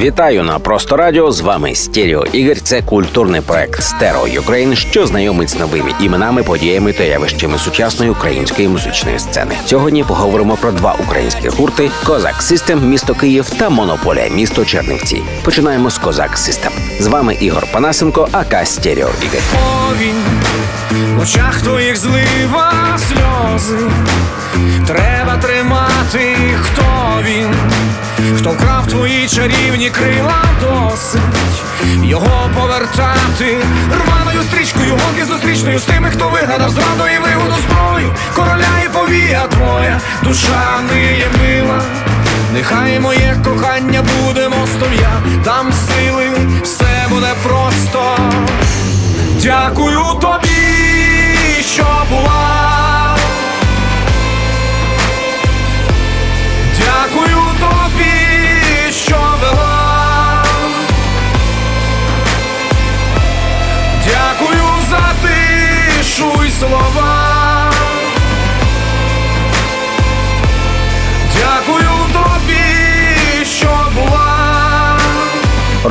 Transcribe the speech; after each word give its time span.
Вітаю 0.00 0.42
на 0.42 0.58
просто 0.58 0.96
радіо. 0.96 1.32
З 1.32 1.40
вами 1.40 1.74
Стерео 1.74 2.24
Ігор. 2.32 2.60
Це 2.60 2.82
культурний 2.82 3.40
проект 3.40 3.82
Stereo 3.82 4.28
Ukraine, 4.28 4.76
що 4.76 5.06
знайомить 5.06 5.48
з 5.48 5.58
новими 5.58 5.90
іменами, 6.00 6.42
подіями 6.42 6.92
та 6.92 7.04
явищами 7.04 7.58
сучасної 7.58 8.10
української 8.10 8.68
музичної 8.68 9.18
сцени. 9.18 9.54
Сьогодні 9.66 10.04
поговоримо 10.04 10.56
про 10.56 10.72
два 10.72 10.96
українські 11.06 11.48
гурти: 11.48 11.90
Kozak 12.06 12.42
System, 12.42 12.88
місто 12.88 13.14
Київ 13.14 13.50
та 13.50 13.70
Монополія, 13.70 14.28
місто 14.28 14.64
Чернівці. 14.64 15.22
Починаємо 15.44 15.90
з 15.90 15.98
Kozak 15.98 16.38
System. 16.38 16.72
З 17.00 17.06
вами 17.06 17.36
Ігор 17.40 17.66
Панасенко, 17.72 18.28
АК 18.32 18.66
Стерео 18.66 19.10
Ігор. 19.22 19.40
Повінь, 19.52 20.24
в 21.16 21.22
очах 21.22 21.62
твоїх 21.62 21.96
злива 21.96 22.98
сльози. 22.98 23.78
Треба 24.86 25.36
тримати, 25.36 25.67
твої 28.88 29.28
чарівні 29.28 29.90
крила 29.90 30.42
досить 30.60 31.20
його 32.04 32.50
повертати 32.54 33.56
рваною 33.90 34.42
стрічкою, 34.42 34.90
гонки 34.90 35.24
зустрічною 35.24 35.78
з 35.78 35.82
тими, 35.82 36.10
хто 36.10 36.28
вигадав 36.28 36.70
зраду 36.70 37.04
і 37.16 37.18
вигоду 37.18 37.54
зброю, 37.68 38.14
короля 38.34 38.82
і 38.84 38.88
повія 38.88 39.46
твоя, 39.46 40.00
душа 40.22 40.80
не 40.92 41.02
є 41.02 41.26
мила. 41.42 41.82
Нехай 42.52 43.00
моє 43.00 43.36
кохання 43.44 44.02
буде 44.02 44.48
мостом, 44.48 44.88
я 45.00 45.42
дам 45.44 45.72
сили, 45.72 46.30
все 46.62 47.06
буде 47.10 47.34
просто. 47.42 48.16
Дякую 49.42 50.00
тобі, 50.20 51.62
що 51.74 51.86
була. 52.10 52.57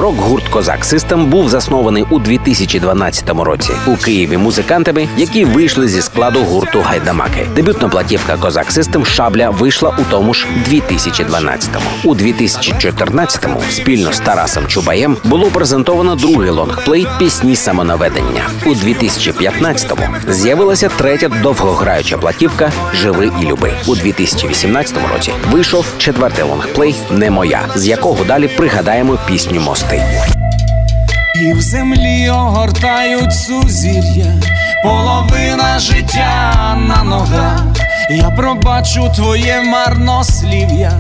Рок-гурт 0.08 0.48
Kozak 0.50 0.86
System 0.86 1.26
був 1.26 1.50
заснований 1.50 2.06
у 2.10 2.20
2012 2.20 3.30
році 3.30 3.72
у 3.88 3.96
Києві 3.96 4.38
музикантами, 4.38 5.08
які 5.18 5.46
вийшли 5.46 5.88
зі 5.88 6.02
складу 6.02 6.40
гурту 6.40 6.82
Гайдамаки. 6.82 7.48
Дебютна 7.56 7.90
платівка 7.90 8.38
Kozak 8.38 8.72
System 8.72 9.06
Шабля 9.06 9.50
вийшла 9.50 9.98
у 10.00 10.12
тому 10.12 10.34
ж 10.34 10.48
2012-му. 10.70 11.86
У 12.04 12.16
2014-му 12.16 13.62
спільно 13.70 14.14
з 14.14 14.20
Тарасом 14.20 14.68
Чубаєм 14.68 15.18
було 15.24 15.46
презентовано 15.46 16.16
другий 16.16 16.50
лонгплей 16.50 17.08
пісні 17.20 17.56
самонаведення. 17.56 18.42
У 18.66 18.70
2015-му 18.70 20.34
з'явилася 20.34 20.90
третя 20.98 21.30
довгограюча 21.30 22.18
платівка 22.18 22.72
Живи 22.94 23.32
і 23.42 23.46
люби. 23.46 23.74
У 23.88 23.96
2018 23.96 24.96
році 25.14 25.32
вийшов 25.52 25.86
четвертий 25.98 26.46
лонгплей 26.46 26.96
Не 27.12 27.32
моя, 27.32 27.62
з 27.76 27.88
якого 27.88 28.24
далі 28.24 28.48
пригадаємо 28.48 29.18
пісню 29.28 29.62
Мости. 29.62 29.97
І 31.42 31.54
в 31.54 31.62
землі 31.62 32.30
огортають 32.30 33.34
сузір'я, 33.34 34.34
половина 34.84 35.80
життя 35.80 36.78
на 36.88 37.04
ногах. 37.04 37.64
Я 38.10 38.30
пробачу 38.30 39.12
твоє 39.16 39.62
марнослів'я, 39.62 40.92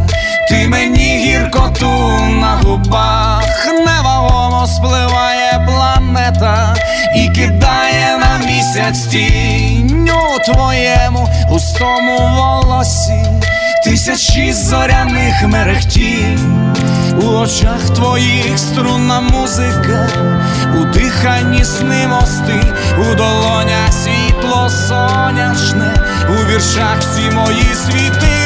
ти 0.49 0.67
мені 0.67 1.17
гіркоту 1.17 1.91
на 2.19 2.59
губах, 2.63 3.67
невагомо 3.85 4.67
спливає 4.67 5.65
планета 5.67 6.75
і 7.15 7.29
кидає 7.29 8.17
на 8.17 8.45
місяць 8.45 9.05
тінь. 9.05 10.09
У 10.09 10.53
твоєму 10.53 11.29
густому 11.49 12.17
волосі, 12.17 13.25
тисячі 13.83 14.53
зоряних 14.53 15.47
мерехтів, 15.47 16.39
У 17.21 17.25
очах 17.25 17.89
твоїх 17.95 18.59
струнна 18.59 19.21
музика, 19.21 20.09
у 20.81 20.85
диханні 20.85 21.65
сни 21.65 22.07
мости, 22.07 22.73
у 22.97 23.15
долонях 23.15 23.93
світло 23.93 24.69
соняшне, 24.69 25.93
у 26.29 26.51
віршах 26.51 26.97
всі 26.99 27.31
мої 27.31 27.75
світи, 27.85 28.36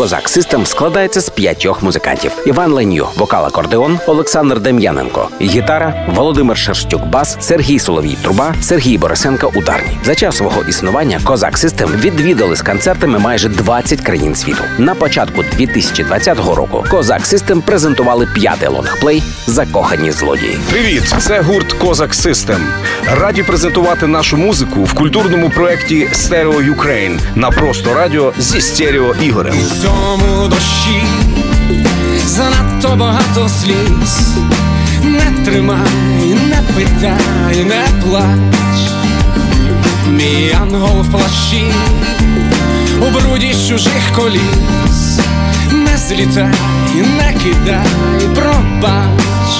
Kozak 0.00 0.28
System 0.28 0.66
складається 0.66 1.20
з 1.20 1.28
п'ятьох 1.28 1.82
музикантів: 1.82 2.32
Іван 2.46 2.72
Леньо, 2.72 3.06
вокал 3.16 3.46
акордеон, 3.46 3.98
Олександр 4.06 4.60
Дем'яненко, 4.60 5.28
гітара, 5.40 6.06
Володимир 6.14 6.56
Шерстюк, 6.56 7.06
бас, 7.06 7.36
Сергій 7.40 7.78
Соловій, 7.78 8.16
труба, 8.22 8.54
Сергій 8.60 8.98
Борисенко, 8.98 9.52
ударні. 9.54 9.98
За 10.04 10.14
час 10.14 10.36
свого 10.36 10.62
існування 10.68 11.20
Kozak 11.24 11.58
System 11.58 11.90
відвідали 11.90 12.56
з 12.56 12.62
концертами 12.62 13.18
майже 13.18 13.48
20 13.48 14.00
країн 14.00 14.34
світу. 14.34 14.62
На 14.78 14.94
початку 14.94 15.44
2020 15.56 16.38
року 16.38 16.84
Kozak 16.90 17.26
System 17.26 17.62
презентували 17.62 18.28
п'ятий 18.34 18.68
лонгплей 18.68 19.22
Закохані 19.46 20.12
злодії. 20.12 20.58
Привіт, 20.70 21.14
це 21.18 21.40
гурт 21.40 21.72
Kozak 21.72 22.14
System. 22.14 22.66
Раді 23.06 23.42
презентувати 23.42 24.06
нашу 24.06 24.36
музику 24.36 24.84
в 24.84 24.94
культурному 24.94 25.50
проєкті 25.50 26.08
Stereo 26.12 26.62
Ukraine 26.62 27.20
на 27.34 27.50
просто 27.50 27.94
радіо 27.94 28.32
зі 28.38 28.60
стерео 28.60 29.14
Ігорем. 29.22 29.54
В 29.90 29.92
цьому 29.92 30.48
дощі 30.48 31.02
занадто 32.26 32.96
багато 32.96 33.48
сліз. 33.48 34.36
Не 35.02 35.44
тримай, 35.44 36.34
не 36.48 36.62
питай, 36.74 37.64
не 37.64 38.02
плач. 38.02 38.80
Мій 40.08 40.56
ангел 40.60 41.02
в 41.02 41.10
плащі 41.10 41.72
у 43.00 43.10
бруді 43.10 43.54
чужих 43.68 44.12
коліс. 44.16 45.20
Не 45.72 45.96
злітай, 45.96 46.54
не 46.94 47.32
кидай, 47.42 47.86
пробач. 48.34 49.54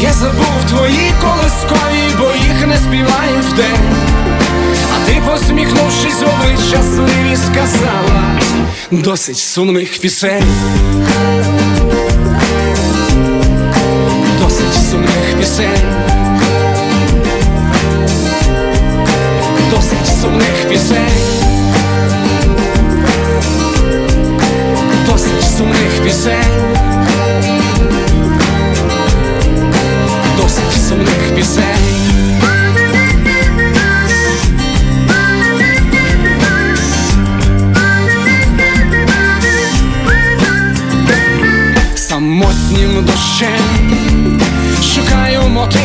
Я 0.00 0.12
забув 0.12 0.64
твої 0.68 1.12
колискові, 1.20 2.14
бо 2.18 2.24
їх 2.24 2.66
не 2.66 2.76
співаю 2.76 3.42
вдень. 3.52 4.25
А 4.94 5.06
ти, 5.06 5.22
посміхнувшись 5.26 6.22
обличчя 6.22 6.66
щасливі, 6.68 7.36
сказала 7.36 8.40
досить 8.90 9.38
сумних 9.38 9.98
пісень. 9.98 10.44
Досить 14.40 14.90
сумних 14.90 15.38
пісень. 15.38 15.94
Досить 19.70 20.20
сумних 20.22 20.68
пісень. 20.68 21.25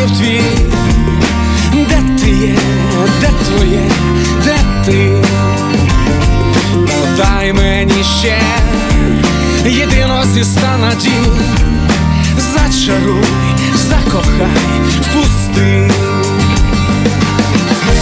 Київ 0.01 0.17
твій, 0.17 0.41
де 1.73 2.21
ти 2.21 2.29
є, 2.29 2.55
де 3.21 3.29
твоє, 3.45 3.89
де 4.43 4.55
ти, 4.85 5.23
дай 7.17 7.53
мені 7.53 8.03
ще 8.19 8.41
єдино 9.65 10.23
зі 10.33 10.41
ста 10.41 10.77
надій, 10.77 11.31
зачаруй, 12.37 13.23
закохай, 13.75 14.47
впусти. 15.01 15.91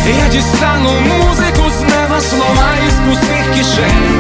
Я 0.08 0.30
дістану 0.32 0.90
музику 1.02 1.72
з 1.80 1.82
неба 1.82 2.22
слова 2.22 2.70
із 2.88 2.94
пустих 2.94 3.46
кишень. 3.56 4.19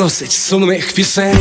Досить 0.00 0.32
сумних 0.32 0.92
пісень 0.92 1.38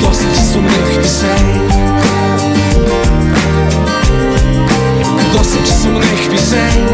Досить 0.00 0.36
сумних 0.52 0.98
пісень 1.02 1.70
Досить 5.32 5.68
сумних 5.82 6.30
пісень 6.30 6.88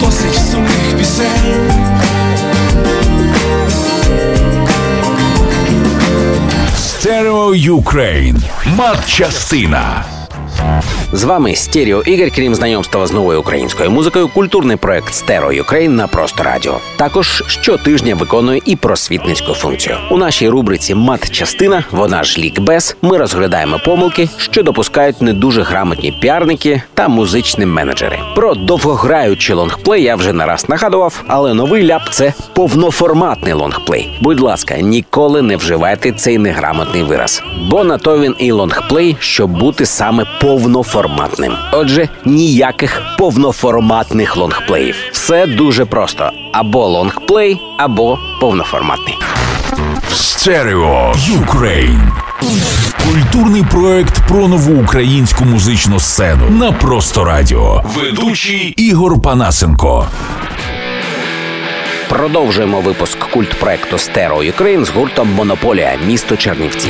Досить 0.00 0.40
сумних 0.50 0.98
пісень 0.98 1.70
Stereo 6.78 7.54
Ukraine. 7.54 8.42
Матчастина. 8.64 10.19
З 11.12 11.24
вами 11.24 11.54
Стерео 11.54 12.02
Ігор, 12.02 12.28
крім 12.34 12.54
знайомства 12.54 13.06
з 13.06 13.12
новою 13.12 13.40
українською 13.40 13.90
музикою, 13.90 14.28
культурний 14.28 14.76
проект 14.76 15.14
Stereo 15.14 15.52
Ukraine 15.52 15.96
на 15.96 16.06
просто 16.06 16.42
радіо. 16.42 16.78
Також 16.96 17.42
щотижня 17.46 18.14
виконує 18.14 18.60
і 18.64 18.76
просвітницьку 18.76 19.54
функцію. 19.54 19.96
У 20.10 20.16
нашій 20.16 20.48
рубриці 20.48 20.94
Мат-частина, 20.94 21.84
вона 21.90 22.24
ж 22.24 22.40
лікбез. 22.40 22.96
Ми 23.02 23.18
розглядаємо 23.18 23.78
помилки, 23.84 24.28
що 24.36 24.62
допускають 24.62 25.22
не 25.22 25.32
дуже 25.32 25.62
грамотні 25.62 26.12
піарники 26.20 26.82
та 26.94 27.08
музичні 27.08 27.66
менеджери. 27.66 28.18
Про 28.34 28.54
довгограючий 28.54 29.56
лонгплей 29.56 30.02
я 30.02 30.16
вже 30.16 30.32
не 30.32 30.46
раз 30.46 30.68
нагадував, 30.68 31.22
але 31.26 31.54
новий 31.54 31.86
ляп 31.86 32.02
це 32.10 32.32
повноформатний 32.54 33.52
лонгплей. 33.52 34.18
Будь 34.20 34.40
ласка, 34.40 34.76
ніколи 34.76 35.42
не 35.42 35.56
вживайте 35.56 36.12
цей 36.12 36.38
неграмотний 36.38 37.02
вираз, 37.02 37.42
бо 37.70 37.84
на 37.84 37.98
то 37.98 38.18
він 38.18 38.34
і 38.38 38.52
лонгплей, 38.52 39.16
щоб 39.20 39.50
бути 39.58 39.86
саме 39.86 40.26
повноформатним. 40.50 41.52
Отже, 41.72 42.08
ніяких 42.24 43.02
повноформатних 43.18 44.36
лонгплеїв. 44.36 44.96
Все 45.12 45.46
дуже 45.46 45.84
просто: 45.84 46.30
або 46.52 46.86
лонгплей, 46.86 47.60
або 47.78 48.18
повноформатний. 48.40 49.18
Stereo 50.12 51.12
Ukraine. 51.16 52.12
Культурний 53.04 53.62
проект 53.70 54.28
про 54.28 54.48
нову 54.48 54.82
українську 54.82 55.44
музичну 55.44 56.00
сцену 56.00 56.50
на 56.50 56.72
просто 56.72 57.24
радіо. 57.24 57.84
Ведучий 57.96 58.74
Ігор 58.76 59.22
Панасенко. 59.22 60.06
Продовжуємо 62.08 62.80
випуск 62.80 63.18
культ 63.18 63.54
проекту 63.54 63.98
Stereo 63.98 64.42
Ukraine 64.42 64.84
з 64.84 64.90
гуртом 64.90 65.32
Монополія, 65.34 65.98
місто 66.06 66.36
Чернівці. 66.36 66.88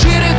shitting 0.00 0.31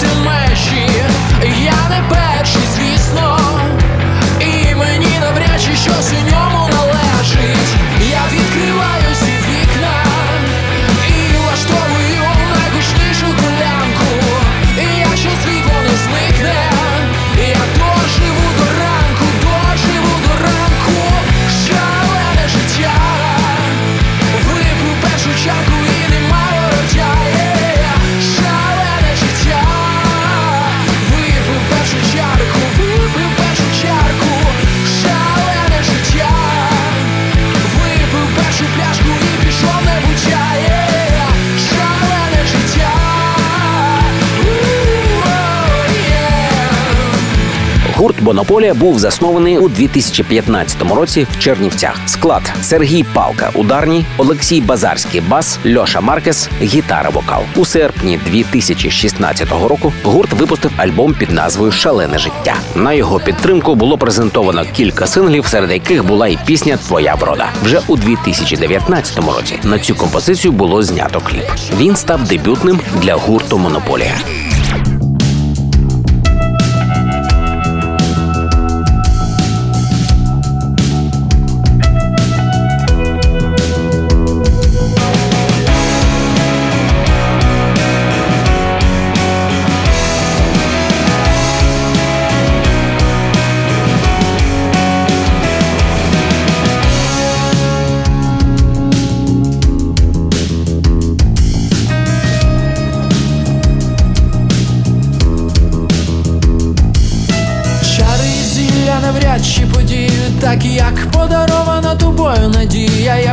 Гурт 48.03 48.21
Монополія 48.21 48.73
був 48.73 48.99
заснований 48.99 49.57
у 49.57 49.69
2015 49.69 50.81
році 50.81 51.27
в 51.31 51.39
Чернівцях. 51.39 51.99
Склад 52.05 52.53
Сергій 52.61 53.03
Палка 53.03 53.51
ударні, 53.53 54.05
Олексій 54.17 54.61
Базарський 54.61 55.21
бас, 55.21 55.59
Льоша 55.65 56.01
Маркес, 56.01 56.49
гітара 56.61 57.09
вокал. 57.09 57.41
У 57.55 57.65
серпні 57.65 58.19
2016 58.31 59.51
року 59.51 59.93
гурт 60.03 60.33
випустив 60.33 60.71
альбом 60.77 61.13
під 61.13 61.31
назвою 61.31 61.71
Шалене 61.71 62.17
життя. 62.17 62.55
На 62.75 62.93
його 62.93 63.19
підтримку 63.19 63.75
було 63.75 63.97
презентовано 63.97 64.65
кілька 64.73 65.07
синглів, 65.07 65.45
серед 65.47 65.71
яких 65.71 66.05
була 66.05 66.27
і 66.27 66.39
пісня 66.45 66.77
Твоя 66.77 67.15
врода. 67.15 67.45
Вже 67.63 67.79
у 67.87 67.97
2019 67.97 69.17
році 69.17 69.59
на 69.63 69.79
цю 69.79 69.95
композицію 69.95 70.51
було 70.51 70.83
знято 70.83 71.21
кліп. 71.21 71.45
Він 71.77 71.95
став 71.95 72.23
дебютним 72.23 72.79
для 73.01 73.15
гурту 73.15 73.57
Монополія. 73.57 74.15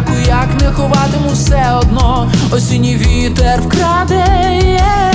Надія, 0.01 0.27
як 0.27 0.63
не 0.63 0.73
ховатиму 0.73 1.31
все 1.33 1.73
одно, 1.81 2.33
осінній 2.53 2.97
вітер 2.97 3.61
вкраде, 3.61 4.15
yeah. 4.15 5.13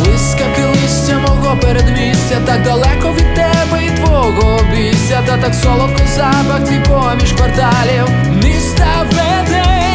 Вискаки 0.00 0.62
листя 0.64 1.18
мого 1.18 1.56
передмістя, 1.56 2.40
так 2.46 2.62
далеко 2.62 3.12
від 3.12 3.34
тебе 3.34 3.86
і 3.86 3.90
твого 3.90 4.58
обійстя, 4.60 5.22
та 5.26 5.36
так 5.36 5.54
солодко 5.54 6.02
запах 6.16 6.68
твій 6.68 6.80
поміж 6.80 7.32
кварталів, 7.32 8.08
міста 8.44 9.06
веде. 9.12 9.91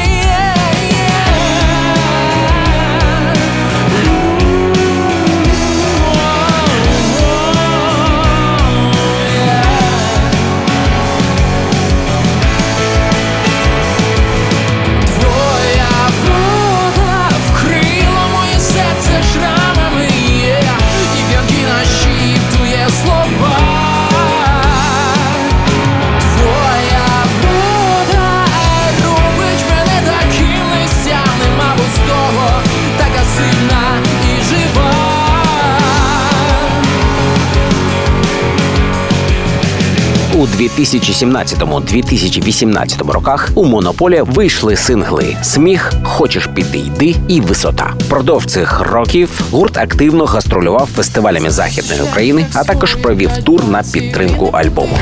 У 40.38 40.46
2017-2018 40.46 43.12
роках 43.12 43.50
у 43.56 43.66
монополія 43.66 44.24
вийшли 44.24 44.76
сингли 44.76 45.38
Сміх, 45.42 45.94
Хочеш 46.04 46.48
піти 46.48 46.78
йди 46.78 47.16
і 47.28 47.42
висота. 47.42 47.94
Продовж 48.10 48.46
цих 48.46 48.82
років 48.82 49.42
гурт 49.52 49.78
активно 49.78 50.26
гастролював 50.26 50.90
фестивалями 50.96 51.50
західної 51.50 52.02
України, 52.02 52.46
а 52.54 52.64
також 52.64 52.96
провів 52.96 53.32
тур 53.44 53.68
на 53.68 53.84
підтримку 53.84 54.50
альбому. 54.54 54.98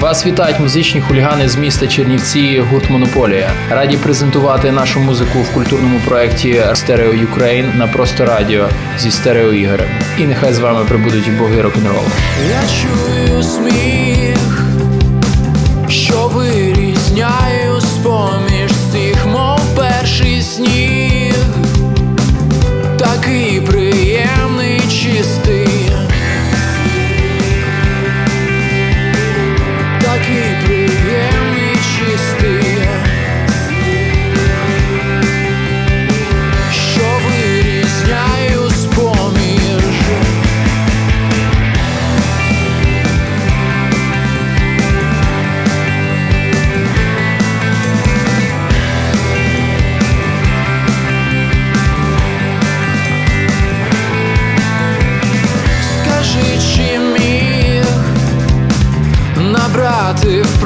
Вас 0.00 0.26
вітають 0.26 0.60
музичні 0.60 1.00
хулігани 1.00 1.48
з 1.48 1.56
міста 1.56 1.86
Чернівці, 1.86 2.60
гурт 2.60 2.90
Монополія. 2.90 3.50
Раді 3.70 3.96
презентувати 3.96 4.72
нашу 4.72 5.00
музику 5.00 5.38
в 5.38 5.54
культурному 5.54 6.00
проєкті 6.06 6.62
Stereo 6.74 7.12
Ukraine 7.12 7.72
на 7.78 7.86
просто 7.86 8.24
радіо 8.24 8.68
зі 8.98 9.10
стерео 9.10 9.52
ігорем. 9.52 9.88
І 10.18 10.22
нехай 10.22 10.52
з 10.52 10.58
вами 10.58 10.84
прибудуть 10.84 11.38
боги 11.38 11.62
рок-н-ролу. 11.62 12.08
Я 12.50 12.60
чую 12.80 13.42
сміх, 13.42 14.62
що 15.88 16.28
вирізняю 16.28 17.80
з-поміж 17.80 18.70
всіх, 18.70 19.26
мов 19.26 19.60
перший 19.76 20.42
сніг, 20.42 20.87
набрати 60.24 60.42
в 60.42 60.60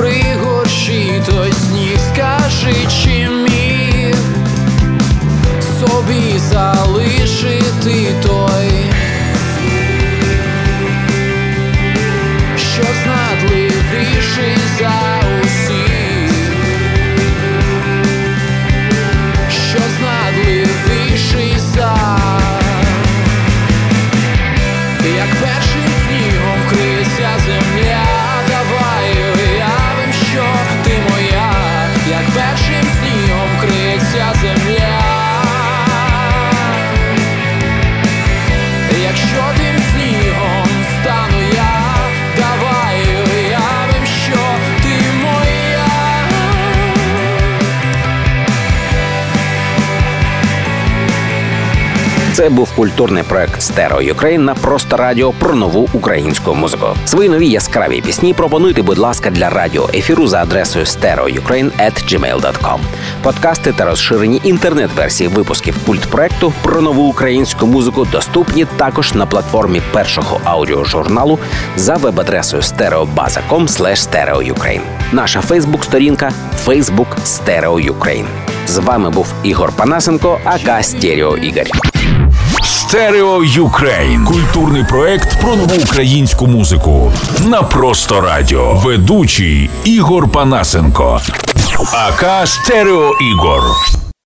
Це 52.43 52.49
був 52.49 52.73
культурний 52.77 53.23
проект 53.23 53.63
Stereo 53.63 54.03
Ukraine 54.03 54.45
на 54.45 54.55
просто 54.55 54.97
радіо 54.97 55.33
про 55.33 55.55
нову 55.55 55.89
українську 55.93 56.55
музику. 56.55 56.87
Свої 57.05 57.29
нові 57.29 57.49
яскраві 57.49 58.01
пісні 58.01 58.35
пропонуйте, 58.35 58.83
будь 58.83 58.99
ласка, 58.99 59.31
для 59.31 59.51
радіо 59.51 59.89
ефіру 59.95 60.27
за 60.27 60.43
адресою 60.43 60.85
stereoukraine.gmail.com. 60.85 62.79
Подкасти 63.23 63.73
та 63.73 63.85
розширені 63.85 64.41
інтернет-версії 64.45 65.29
випусків 65.29 65.75
культпроекту 65.87 66.53
про 66.63 66.81
нову 66.81 67.03
українську 67.03 67.67
музику 67.67 68.07
доступні 68.13 68.65
також 68.77 69.15
на 69.15 69.27
платформі 69.27 69.83
першого 69.93 70.41
аудіожурналу 70.45 71.39
за 71.77 71.95
веб-адресою 71.95 72.63
stereobaza.com 72.63 73.69
stereoukraine. 73.69 74.83
Наша 75.13 75.41
Фейсбук-сторінка 75.41 76.33
Facebook 76.67 77.17
Stereo 77.25 77.93
Ukraine. 77.93 78.27
З 78.67 78.79
вами 78.79 79.11
був 79.11 79.35
Ігор 79.43 79.73
Панасенко, 79.77 80.41
aka 80.45 80.85
Стерео 80.85 81.37
Ігор. 81.37 81.92
Stereo 82.93 83.43
Ukraine. 83.43 84.27
Культурний 84.27 84.85
проект 84.85 85.41
про 85.41 85.57
нову 85.57 85.75
українську 85.83 86.47
музику. 86.47 87.13
На 87.47 87.63
просто 87.63 88.21
радіо. 88.21 88.75
Ведучий 88.75 89.71
Ігор 89.85 90.29
Панасенко. 90.29 91.21
aka 91.93 92.49
Стерео 92.49 93.11
Ігор. 93.21 93.63